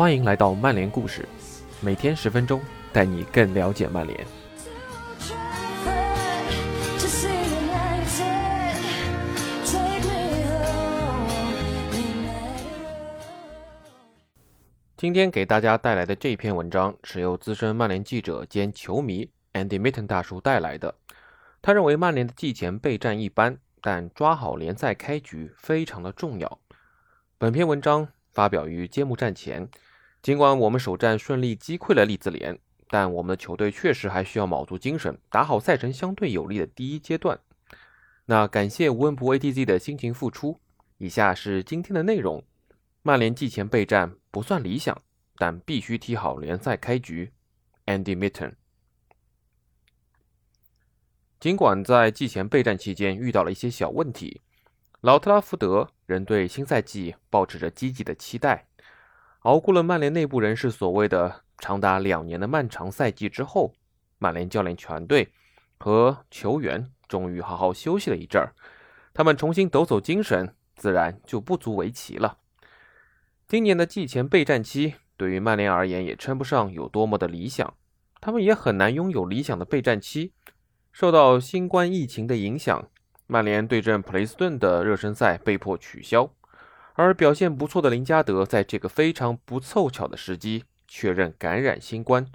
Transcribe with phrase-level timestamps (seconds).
[0.00, 1.28] 欢迎来到曼联故事，
[1.82, 2.58] 每天十分钟，
[2.90, 4.26] 带你更了解曼联。
[14.96, 20.94] 今天给大家带来的这篇文章是由资深曼联记者兼球迷 Andy Mitten 大叔带来的。
[21.60, 26.58] 他认为曼联的季前备战一般，但抓好联赛开局非常的重要。
[27.36, 29.68] 本篇文章发表于揭幕战前。
[30.22, 37.40] 尽管我们首战顺利击溃了利兹联，但我们的球队确实还需要卯足精神，打好赛程相对有利的第一阶段。
[38.26, 40.60] 那感谢无恩不为 TZ 的辛勤付出。
[40.98, 42.44] 以下是今天的内容。
[43.02, 45.02] 曼联季前备战不算理想，
[45.36, 47.32] 但必须踢好联赛开局。
[47.86, 48.52] Andy Mitten。
[51.40, 54.42] 尽管在季前备战期间遇到了一些小问题，
[55.00, 58.68] 老特拉福德仍对新赛季保持着积极的期待。
[59.40, 63.72] 熬过了曼联内部人士所谓的长达两年的漫长赛季之后，
[64.18, 65.32] 曼联教练团队
[65.78, 68.52] 和球员终于好好休息了一阵儿，
[69.14, 72.36] 他们重新抖擞精神，自然就不足为奇了。
[73.48, 77.74] 今年的季前备战期对于曼联而言也称不上有多么的理想，
[78.20, 80.32] 他们也很难拥有理想的备战期。
[80.92, 82.88] 受到新冠疫情的影响，
[83.26, 86.30] 曼联对阵普雷斯顿的热身赛被迫取消，
[86.94, 92.26] 而表现不错的林加德在这个非常不凑巧的时机确认感染新冠。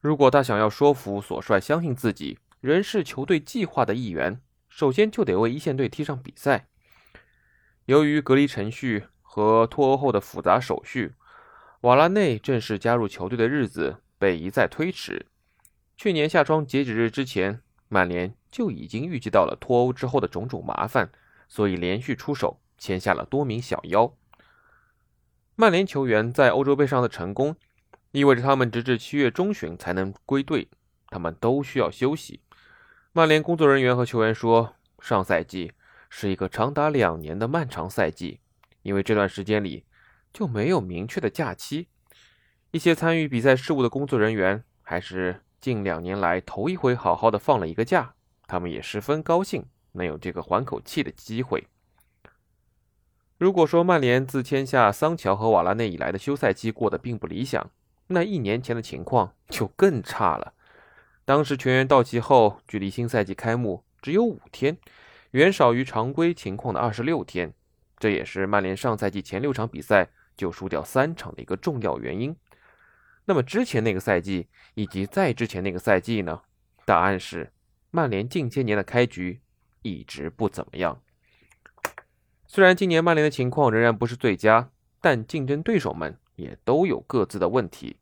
[0.00, 6.66] 如果他想要说服索帅相信自己仍是球队计划的一员，首先就得为一线队踢上比赛。
[7.86, 9.04] 由于隔离程序。
[9.34, 11.14] 和脱欧后的复杂手续，
[11.80, 15.24] 瓦拉内正式加入球队的日子被一再推迟。
[15.96, 21.10] 去年夏窗截止日之前，曼联就已经预计到了脱欧之后的种种麻烦，
[21.48, 24.12] 所以连续出手签下了多名小妖。
[25.54, 27.54] 曼联球员在欧洲杯上的成功，
[28.10, 30.68] 意味着他们直至七月中旬才能归队，
[31.06, 32.40] 他们都需要休息。
[33.12, 35.70] 曼联工作人员和球员说，上赛季
[36.10, 38.40] 是一个长达两年的漫长赛季。
[38.82, 39.84] 因为这段时间里
[40.32, 41.86] 就没有明确的假期，
[42.72, 48.16] 一些参与比赛事务的工作人员还是近两年来头一回好好的放了一个假，
[48.48, 51.68] 他们也十分高兴能有这个缓口气的机会。
[53.42, 57.72] 如果说曼联自签下桑乔和瓦拉内以来的休赛期过得并不理想，
[58.06, 60.52] 那一年前的情况就更差了。
[61.24, 64.78] 当时全员到齐后，距离新赛季开幕只有五天，
[65.32, 67.52] 远少于常规情况的二十六天。
[67.98, 72.36] 这也是曼联上赛季前六场比赛就输掉三场的一个重要原因。
[73.24, 76.42] 那么之前那个赛季以及再之前那个赛季呢？
[76.84, 77.50] 答案是
[77.90, 79.40] 曼联近些年的开局
[79.82, 81.02] 一直不怎么样。
[82.54, 84.68] 虽然今年曼联的情况仍然不是最佳，
[85.00, 87.96] 但竞争对手们也都有各自的问题。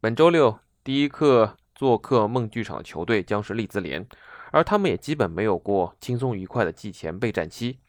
[0.00, 4.08] 本周六第一课做客梦剧场的球队将是利兹联，
[4.52, 7.80] 而他们也基本没有过轻松愉快的季前备战期。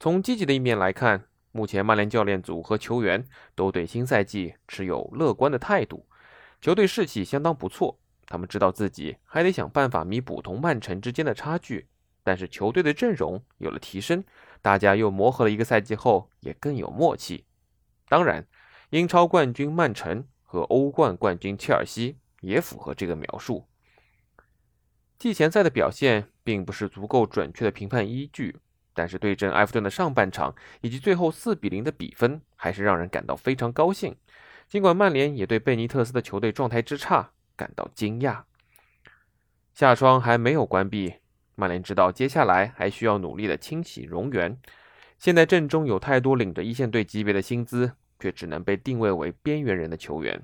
[0.00, 6.06] 从积极的一面来看，目前曼联教练组和球员都对新赛季持有乐观的态度，
[6.62, 7.98] 球队士气相当不错。
[8.24, 11.86] 他们知道自己还得想办法弥补同曼城之间的差距，
[12.28, 14.22] 但是球队的阵容有了提升，
[14.60, 17.46] 大家又磨合了一个赛季后，也更有默契。
[18.06, 18.46] 当然，
[18.90, 23.66] 英超冠军曼城和欧冠冠军切尔西也符合这个描述。
[25.18, 28.58] 季前赛的表现并不是足够准确的评判依据。
[28.92, 34.14] 但是对阵埃弗顿的上半场以及最后四比零的比分，还是让人感到非常高兴。
[34.68, 38.42] 尽管曼联也对贝尼特斯的球队状态之差感到惊讶。
[39.72, 41.14] 夏窗还没有关闭，
[41.60, 44.56] 曼联知道接下来还需要努力的清洗容员。
[45.18, 50.40] 现在阵中有太多领着一线队级别的薪资，却只能被定位为边缘人的球员。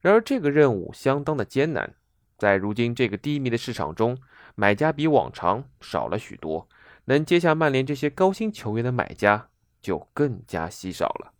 [0.00, 1.92] 然而这个任务相当的艰难，
[2.38, 4.16] 在如今这个低迷的市场中，
[4.54, 6.66] 买家比往常少了许多。
[7.04, 9.50] 能接下曼联这些高薪球员的买家
[9.82, 11.34] 就更加稀少了。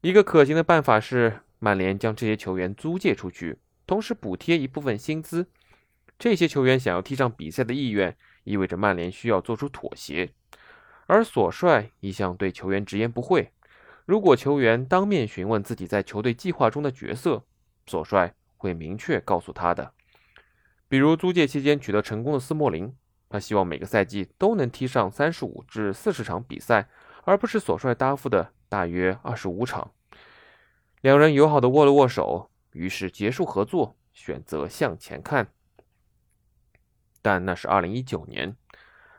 [0.00, 5.48] 一个可行的办法是，曼联将这些球员租借出去，同时补贴一部分薪资。
[6.18, 10.32] 这些球员想要踢上比赛的意愿，意味着曼联需要做出妥协。
[11.06, 13.52] 而索帅一向对球员直言不讳。
[14.06, 17.44] 如果球员当面询问自己在球队计划中的角色，
[17.86, 19.92] 索帅会明确告诉他的。
[20.88, 22.94] 比如租借期间取得成功的斯莫林。
[23.30, 26.88] 他希望每个赛季都能踢上三十五至四十场比赛，
[27.24, 29.90] 而不是索帅答复的大约二十五场。
[31.00, 35.48] 两人友好的握了握手，于是结束合作，选择向前看。
[37.24, 38.54] 但那是二零一九年，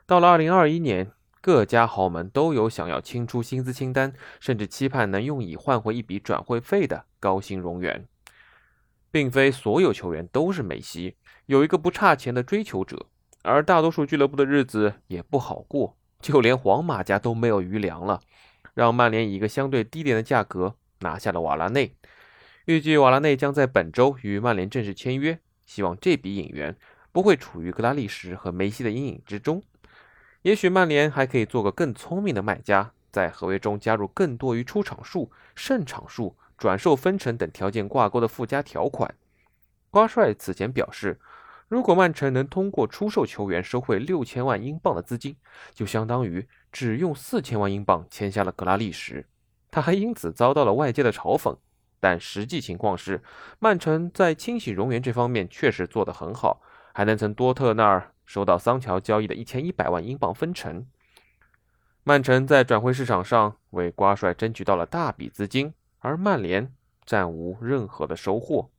[0.06, 1.10] 到了二零二一年，
[1.42, 8.06] 各家豪门都有想要清出薪资清单，甚至期盼能用以换回一笔转会费的高薪冗员。
[9.10, 11.16] 并非所有球员都是梅西，
[11.48, 13.07] 有一个不差钱的追求者，
[13.42, 18.22] 而大多数俱乐部的日子也不好过，就连皇马家都没有余粮了，
[18.75, 21.96] 让曼联以一个相对低廉的价格拿下了瓦拉内。
[22.66, 26.78] 预计瓦拉内将在本周与曼联正式签约，希望这笔引援
[27.15, 29.63] 不会处于格拉利什和梅西的阴影之中。
[30.41, 36.35] 也许曼联还可以做个更聪明的卖家，在合约中加入更多于出场数、胜场数。
[36.57, 39.15] 转售分成等条件挂钩的附加条款。
[39.91, 41.19] 瓜帅此前表示，
[41.69, 45.38] 如果曼城能通过出售球员收回六千万英镑的资金，
[45.73, 49.25] 就相当于只用四千万英镑签下了格拉利什。
[49.71, 51.57] 他还因此遭到了外界的嘲讽。
[52.00, 53.21] 但实际情况是，
[53.59, 56.61] 曼城在清洗冗员这方面确实做得很好，
[56.95, 60.88] 还能从多特那儿收到桑乔交易的一千一百万英镑分成。
[62.06, 65.74] 曼城在转会市场上为瓜帅争取到了大笔资金。
[66.00, 66.71] 而曼联
[67.03, 68.69] 暂无任何的收获。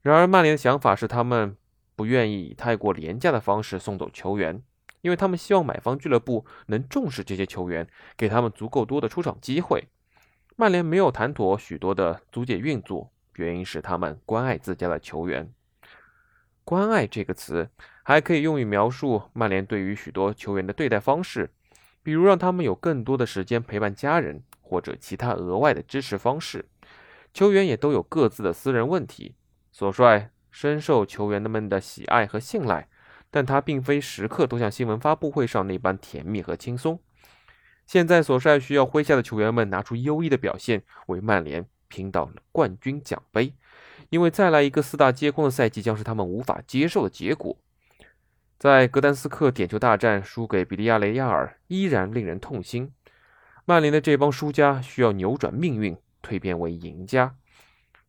[0.00, 1.54] 然而，曼联的想法是，他们
[1.94, 4.62] 不愿意以太过廉价的方式送走球员，
[5.02, 9.88] 因为他们希望买方俱乐部能重视这些球员，给他们足够多的出场机会。
[10.56, 15.52] 曼联没有谈妥许多的租借运作，原因是他们关爱自家的球员。
[16.64, 17.68] 关爱这个词
[18.02, 21.50] 还可以用于描述曼联对于许多球员的对待方式，
[22.02, 24.42] 比如让他们有更多的时间陪伴家人。
[24.62, 26.64] 或者其他额外的支持方式，
[27.34, 29.34] 球员也都有各自的私人问题。
[29.72, 32.86] 索帅深受球员们的喜爱和信赖，
[33.32, 37.00] 但他并非时刻都像新闻发布会上那般甜蜜和轻松。
[37.84, 43.52] 现在，索帅需要麾下的球员们拿出优异的表现，为曼联拼到冠军奖杯，
[44.10, 47.56] 因为再来一个四大皆空的赛季将是他们无法接受的结果。
[48.58, 52.92] 在格丹斯克点球大战输给比利亚雷亚尔，依然令人痛心。
[53.64, 57.36] 曼联的这帮输家需要扭转命运，蜕变为赢家。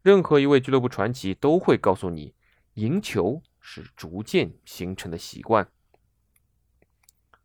[0.02, 2.34] 任何一位俱乐部传奇都会告诉你，
[2.74, 5.70] 赢球是逐渐形成的习惯。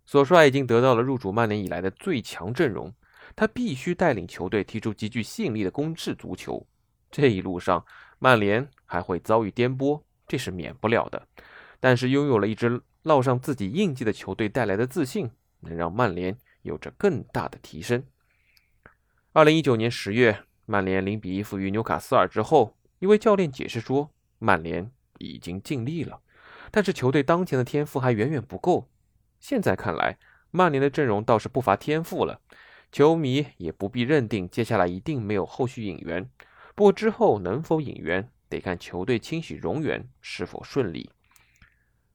[0.07, 2.95] 索帅已经得到了入主曼联以来的最强阵容，
[3.37, 6.67] 他必须带领球队踢出极具吸引力的攻势足球。
[7.11, 7.85] 这一路上，
[8.19, 11.27] 曼联还会遭遇颠簸，这是免不了的。
[11.81, 15.31] 但是，拥有了一支烙上自己印记的球队带来的自信，
[15.61, 16.37] 能让曼联。
[16.67, 18.03] 有着更大的提升。
[19.33, 24.11] 二零一九年十月，曼联零比一负于纽卡斯尔之后，一位教练解释说，
[24.41, 26.21] 曼联已经尽力了，
[26.73, 28.91] 但是球队当前的天赋还远远不够。
[29.39, 30.19] 现在看来，
[30.51, 32.41] 曼联的阵容倒是不乏天赋了，
[32.91, 36.29] 球迷也不必认定接下来一定没有后续引援。
[36.77, 41.11] 不过之后能否引援，得看球队清洗容员是否顺利。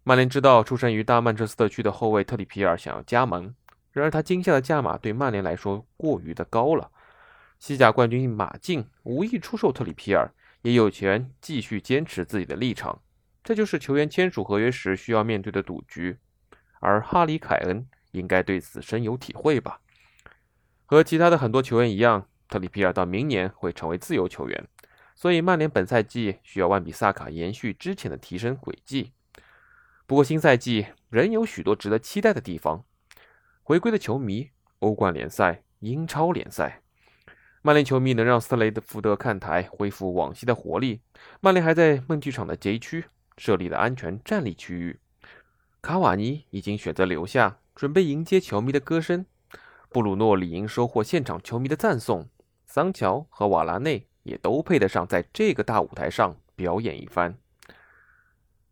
[0.03, 3.53] 曼联知道，出生于大曼彻斯特区的后卫特里皮尔想要加盟。
[3.91, 6.91] 然而，他惊吓的价码对曼联来说过于的高了。
[7.57, 10.31] 西甲冠军马竞无意出售特里皮尔，
[10.61, 13.01] 也有权继续坚持自己的立场。
[13.43, 16.19] 这就是球员签署合约时需要面对的赌局。
[16.79, 19.81] 而哈里凯恩应该对此深有体会吧？
[20.85, 24.68] 和其他的很多球员一样，特里皮尔到明年会成为自由球员，
[25.15, 29.13] 所以曼联本赛季需要万比萨卡延续之前的提升轨迹。
[30.06, 32.83] 不过，新赛季仍有许多值得期待的地方。
[33.63, 34.50] 回归的球迷，
[34.80, 36.81] 欧冠联赛、英超联赛，
[37.61, 40.99] 曼联球迷能让斯特雷福德看台恢复往昔的活力。
[41.40, 43.06] 曼联还在梦剧场的 J 区
[43.37, 44.99] 设立了安全站立区域。
[45.81, 49.25] 卡瓦尼已经选择留下，准备迎接球迷的歌声。
[49.90, 52.28] 布鲁诺理应收获现场球迷的赞颂。
[52.73, 57.37] 桑乔和瓦拉内也都配得上在这个大舞台上表演一番。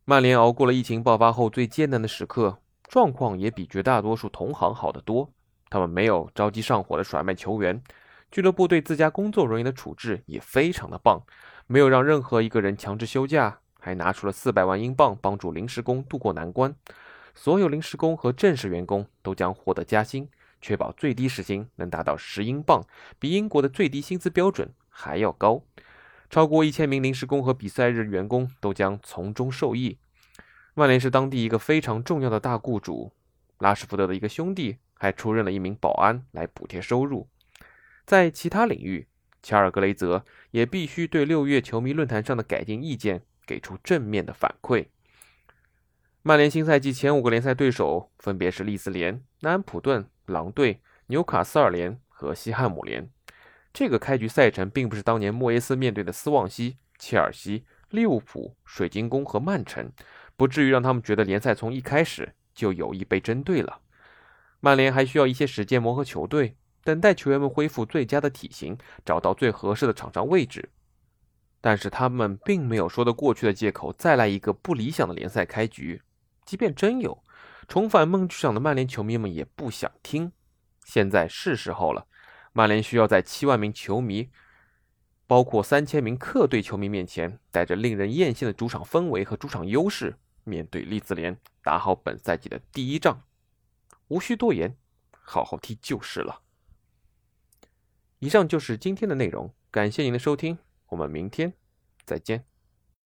[0.06, 2.60] 曼联熬过了疫情爆发后最艰难的时刻。
[2.88, 5.30] 状况也比绝大多数同行好得多。
[5.70, 7.84] 他们没有着急上火的甩卖球员，
[8.32, 11.22] 俱乐部对自家工作人员的处置也非常的棒，
[11.68, 16.74] 没有让任何一个人强制休假，还拿出了四百万英镑帮助临时工渡过难关。
[17.36, 20.30] 所有临时工和正式员工都将获得加薪，
[20.62, 22.84] 确保最低时薪能达到十英镑，
[23.18, 25.64] 比英国的最低薪资标准还要高。
[26.30, 29.98] 超过一千名临时工和比赛日员工都将从中受益。
[30.76, 33.12] 曼联是当地一个非常重要的大雇主，
[33.58, 37.28] 拉什福德的一个兄弟还出任了一名保安来补贴收入。
[38.06, 39.08] 在其他领域，
[39.42, 44.88] 乔尔格雷泽也必须对六月球迷论坛上的改进意见给出正面的反馈。
[46.22, 53.10] 曼联新赛季前五个联赛对手分别是利兹联、南安普顿、狼队、纽卡斯尔联和西汉姆联。
[53.74, 59.92] 这个开局赛程并不是当年莫耶斯面对的斯旺西、切尔西、利物浦、水晶宫和曼城。
[60.36, 63.82] 不至于让他们觉得联赛从一开始就有意被针对了。
[64.62, 70.70] 曼联还需要一些时间磨合球队，等待球员们恢复最佳的体型，找到最合适的场上位置。
[71.62, 76.02] 但是他们并没有说得过去的借口，再来一个不理想的联赛开局。
[76.46, 77.22] 即便真有，
[77.70, 80.32] 重返梦剧场的曼联球迷们也不想听。
[80.84, 82.08] 现在是时候了，
[82.52, 84.32] 曼联需要在七万名球迷，
[85.28, 93.22] 包括三千名客队球迷面前，带着令人艳羡的主场氛围和主场优势，面对利兹联，打好本赛季的第一仗。
[94.08, 94.76] 无需多言，
[95.12, 96.42] 好好踢就是了。
[98.18, 100.58] 以上就是今天的内容，感谢您的收听。
[100.88, 101.54] 我们明天
[102.04, 102.49] 再见。